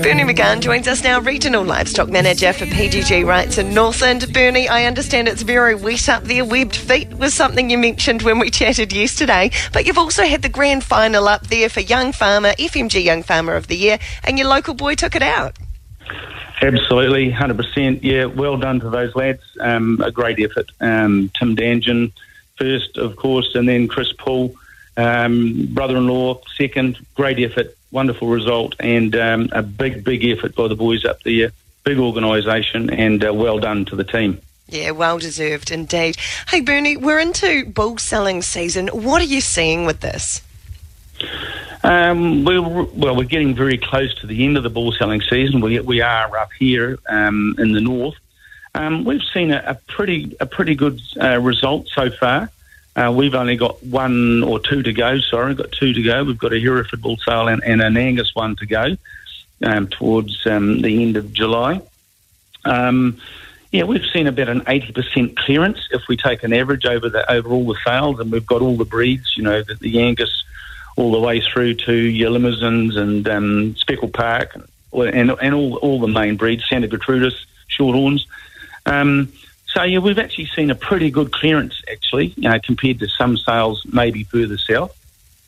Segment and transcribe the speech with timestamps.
[0.00, 4.32] Bernie McGahan joins us now, Regional Livestock Manager for PGG Wrightson Northland.
[4.32, 6.46] Bernie, I understand it's very wet up there.
[6.46, 10.48] Webbed feet was something you mentioned when we chatted yesterday, but you've also had the
[10.48, 14.48] grand final up there for Young Farmer, FMG Young Farmer of the Year, and your
[14.48, 15.58] local boy took it out.
[16.62, 18.02] Absolutely, 100%.
[18.02, 19.42] Yeah, well done to those lads.
[19.60, 20.72] Um, a great effort.
[20.80, 22.12] Um, Tim Dangen
[22.56, 24.54] first, of course, and then Chris Poole,
[24.96, 26.96] um, brother in law, second.
[27.14, 31.52] Great effort wonderful result and um, a big, big effort by the boys up there.
[31.84, 34.40] Big organisation and uh, well done to the team.
[34.68, 36.16] Yeah, well deserved indeed.
[36.48, 38.88] Hey, Bernie, we're into bull selling season.
[38.88, 40.40] What are you seeing with this?
[41.84, 45.60] Um, we're, well, we're getting very close to the end of the bull selling season.
[45.60, 48.14] We, we are up here um, in the north.
[48.74, 52.50] Um, we've seen a, a, pretty a pretty good uh, result so far.
[52.94, 55.18] Uh, we've only got one or two to go.
[55.18, 56.24] Sorry, we've got two to go.
[56.24, 58.96] We've got a Hereford bull sale and, and an Angus one to go
[59.62, 61.80] um, towards um, the end of July.
[62.64, 63.18] Um,
[63.70, 67.30] yeah, we've seen about an eighty percent clearance if we take an average over the
[67.30, 69.34] over all the sales, and we've got all the breeds.
[69.36, 70.44] You know, the, the Angus
[70.96, 74.54] all the way through to your Limousins and um, Speckle Park,
[74.92, 77.34] and, and, all all the main breeds, Santa Gertrudis,
[77.70, 78.26] Shorthorns.
[78.84, 79.32] Um,
[79.72, 83.36] so yeah, we've actually seen a pretty good clearance actually, you know, compared to some
[83.36, 84.96] sales maybe further south.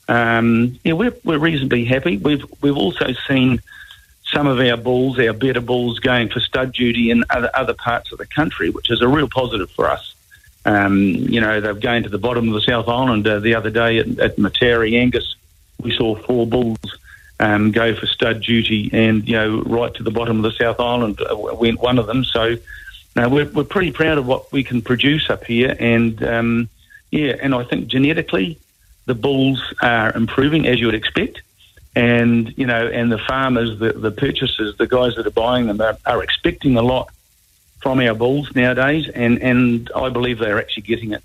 [0.09, 2.17] Um, yeah, we're we're reasonably happy.
[2.17, 3.61] We've we've also seen
[4.33, 8.13] some of our bulls, our better bulls, going for stud duty in other other parts
[8.13, 10.15] of the country, which is a real positive for us.
[10.65, 13.71] Um, you know, they're going to the bottom of the South Island uh, the other
[13.71, 15.37] day at, at Matari Angus.
[15.83, 16.79] We saw four bulls
[17.39, 20.81] um, go for stud duty, and you know, right to the bottom of the South
[20.81, 22.25] Island uh, went one of them.
[22.25, 22.57] So
[23.17, 26.69] now we're, we're pretty proud of what we can produce up here, and um,
[27.11, 28.59] yeah, and I think genetically
[29.07, 31.43] the bulls are improving as you would expect,
[31.95, 35.81] and you know, and the farmers, the, the purchasers, the guys that are buying them
[35.81, 37.11] are, are expecting a lot
[37.81, 41.23] from our bulls nowadays, and and I believe they're actually getting it.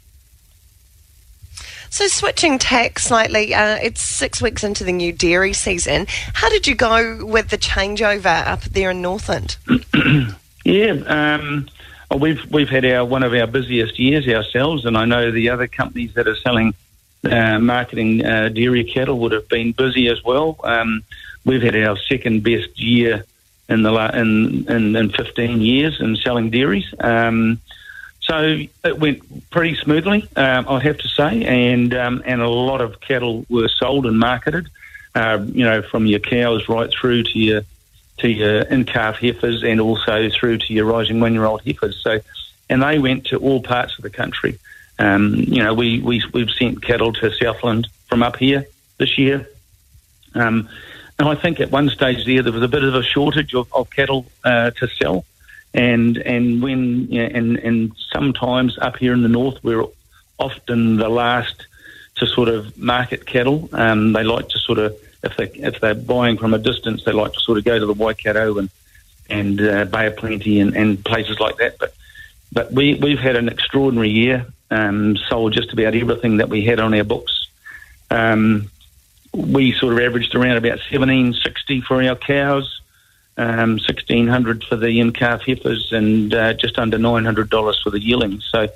[1.91, 6.05] So, switching tack slightly, uh, it's six weeks into the new dairy season.
[6.33, 9.57] How did you go with the changeover up there in Northland?
[10.63, 11.67] yeah, um,
[12.17, 15.67] we've we've had our one of our busiest years ourselves, and I know the other
[15.67, 16.73] companies that are selling
[17.23, 20.57] uh, marketing uh, dairy cattle would have been busy as well.
[20.63, 21.03] Um,
[21.45, 23.25] we've had our second best year
[23.67, 26.91] in the in, in, in 15 years in selling dairies.
[26.99, 27.59] Um,
[28.21, 32.81] so it went pretty smoothly, um, I have to say, and um, and a lot
[32.81, 34.69] of cattle were sold and marketed.
[35.15, 37.61] Uh, you know, from your cows right through to your
[38.19, 42.01] to your in-calf heifers and also through to your rising one-year-old heifers.
[42.01, 42.19] So,
[42.69, 44.59] and they went to all parts of the country.
[44.97, 48.65] Um, you know, we, we, we've sent cattle to Southland from up here
[48.97, 49.47] this year.
[50.35, 50.69] Um,
[51.17, 53.73] and I think at one stage there, there was a bit of a shortage of,
[53.73, 55.25] of cattle uh, to sell.
[55.73, 59.85] And and when you know, and and sometimes up here in the north, we're
[60.39, 61.67] often the last
[62.15, 63.69] to sort of market cattle.
[63.73, 67.11] Um, they like to sort of if they if they're buying from a distance, they
[67.11, 68.69] like to sort of go to the Waikato and
[69.29, 71.77] and uh, Bay of Plenty and, and places like that.
[71.77, 71.93] But
[72.51, 74.47] but we we've had an extraordinary year.
[74.71, 77.47] Um, sold just about everything that we had on our books.
[78.11, 78.69] Um,
[79.33, 82.81] we sort of averaged around about seventeen sixty for our cows,
[83.37, 87.81] um, sixteen hundred for the in calf heifers, and uh, just under nine hundred dollars
[87.81, 88.47] for the yearlings.
[88.51, 88.69] So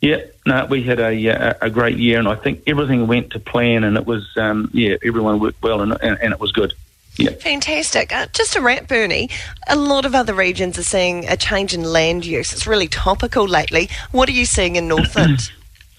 [0.00, 3.84] yeah, no, we had a, a great year, and I think everything went to plan,
[3.84, 6.72] and it was um, yeah, everyone worked well, and, and, and it was good.
[7.16, 7.32] Yeah.
[7.32, 8.14] Fantastic.
[8.14, 9.28] Uh, just to wrap, Bernie,
[9.68, 12.52] a lot of other regions are seeing a change in land use.
[12.54, 13.90] It's really topical lately.
[14.10, 15.50] What are you seeing in Northland?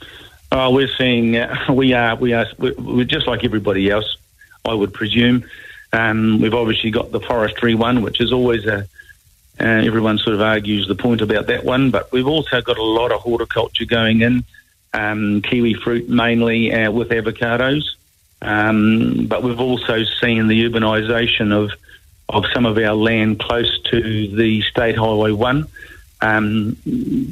[0.52, 4.18] oh, we're seeing uh, we are we are we're just like everybody else,
[4.66, 5.44] I would presume.
[5.94, 8.88] Um, we've obviously got the forestry one, which is always a
[9.62, 12.84] uh, everyone sort of argues the point about that one, but we've also got a
[12.84, 14.44] lot of horticulture going in,
[14.94, 17.84] um, kiwi fruit mainly uh, with avocados.
[18.42, 21.72] Um, but we've also seen the urbanisation of
[22.30, 25.68] of some of our land close to the State Highway One.
[26.22, 26.78] Um,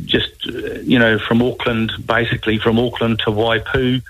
[0.06, 4.03] just you know, from Auckland, basically from Auckland to Waipu,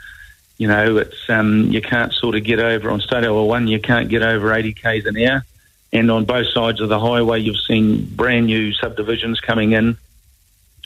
[0.57, 3.67] you know, it's um, you can't sort of get over on State Highway One.
[3.67, 5.45] You can't get over 80 k's an hour.
[5.91, 9.97] And on both sides of the highway, you've seen brand new subdivisions coming in.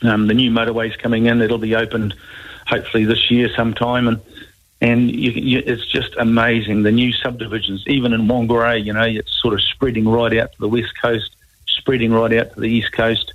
[0.02, 1.42] Um, the new motorways coming in.
[1.42, 2.14] It'll be opened
[2.66, 4.08] hopefully this year sometime.
[4.08, 4.20] And
[4.80, 6.82] and you, you, it's just amazing.
[6.82, 10.58] The new subdivisions, even in Whangarei, you know, it's sort of spreading right out to
[10.58, 11.36] the west coast,
[11.66, 13.32] spreading right out to the east coast,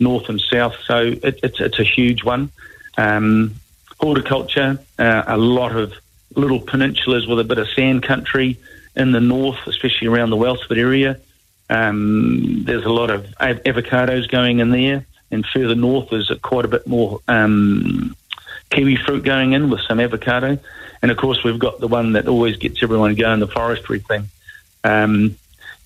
[0.00, 0.76] north and south.
[0.84, 2.50] So it, it's it's a huge one.
[2.96, 3.56] Um,
[4.00, 5.92] horticulture, uh, a lot of
[6.34, 8.58] little peninsulas with a bit of sand country
[8.96, 11.20] in the north, especially around the Wellsford area.
[11.68, 16.68] Um, there's a lot of avocados going in there, and further north there's quite a
[16.68, 18.16] bit more um,
[18.70, 20.58] kiwi fruit going in with some avocado.
[21.02, 24.28] And of course, we've got the one that always gets everyone going, the forestry thing.
[24.82, 25.36] Um,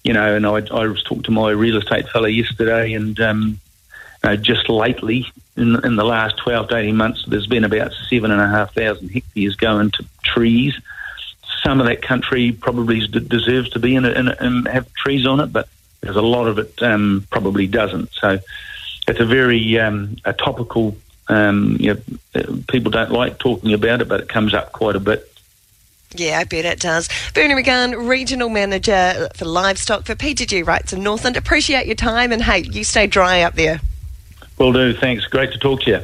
[0.04, 3.60] you know, and I, I was talking to my real estate fellow yesterday, and um,
[4.22, 8.30] uh, just lately, in, in the last 12 to 18 months, there's been about seven
[8.30, 10.78] and a half thousand hectares going to trees.
[11.62, 15.52] Some of that country probably deserves to be in it and have trees on it,
[15.52, 15.68] but
[16.00, 18.12] there's a lot of it um, probably doesn't.
[18.12, 18.38] So
[19.06, 20.96] it's a very um, a topical.
[21.28, 21.94] Um, you
[22.34, 25.26] know, people don't like talking about it, but it comes up quite a bit.
[26.14, 27.08] Yeah, I bet it does.
[27.34, 31.36] Bernie McGahan, Regional Manager for Livestock for PGG Wrightson Northland.
[31.36, 33.80] Appreciate your time and hey, you stay dry up there.
[34.58, 34.92] Will do.
[34.92, 35.24] Thanks.
[35.26, 36.00] Great to talk to you.